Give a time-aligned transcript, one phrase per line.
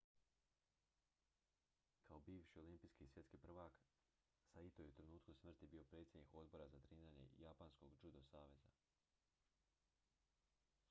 [2.05, 3.73] kao bivši olimpijski i svjetski prvak
[4.53, 8.69] saito je u trenutku smrti bio predsjednik odbora za treniranje japanskog judo saveza